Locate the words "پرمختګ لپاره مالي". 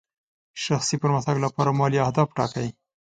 1.03-1.99